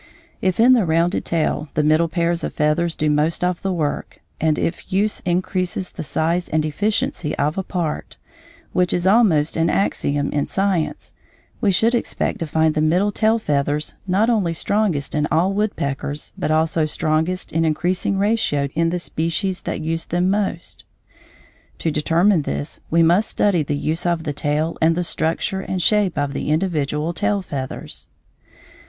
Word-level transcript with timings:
If 0.41 0.59
in 0.59 0.73
the 0.73 0.83
rounded 0.83 1.25
tail 1.25 1.69
the 1.75 1.83
middle 1.83 2.07
pairs 2.07 2.43
of 2.43 2.55
feathers 2.55 2.95
do 2.97 3.07
most 3.07 3.43
of 3.43 3.61
the 3.61 3.71
work, 3.71 4.19
and 4.39 4.57
if 4.57 4.91
use 4.91 5.19
increases 5.27 5.91
the 5.91 6.01
size 6.01 6.49
and 6.49 6.65
efficiency 6.65 7.35
of 7.37 7.55
a 7.55 7.61
part, 7.61 8.17
which 8.73 8.93
is 8.93 9.05
almost 9.05 9.55
an 9.55 9.69
axiom 9.69 10.31
in 10.31 10.47
science, 10.47 11.13
we 11.61 11.71
should 11.71 11.93
expect 11.93 12.39
to 12.39 12.47
find 12.47 12.73
the 12.73 12.81
middle 12.81 13.11
tail 13.11 13.37
feathers 13.37 13.93
not 14.07 14.27
only 14.27 14.53
strongest 14.53 15.13
in 15.13 15.27
all 15.29 15.53
woodpeckers 15.53 16.33
but 16.35 16.49
also 16.49 16.87
strongest 16.87 17.51
in 17.51 17.63
increasing 17.63 18.17
ratio 18.17 18.69
in 18.73 18.89
the 18.89 18.97
species 18.97 19.61
that 19.61 19.81
use 19.81 20.05
them 20.05 20.31
most. 20.31 20.83
To 21.77 21.91
determine 21.91 22.41
this 22.41 22.81
we 22.89 23.03
must 23.03 23.29
study 23.29 23.61
the 23.61 23.77
use 23.77 24.07
of 24.07 24.23
the 24.23 24.33
tail 24.33 24.79
and 24.81 24.95
the 24.95 25.03
structure 25.03 25.61
and 25.61 25.79
shape 25.79 26.17
of 26.17 26.33
the 26.33 26.49
individual 26.49 27.13
tail 27.13 27.43
feathers. 27.43 28.09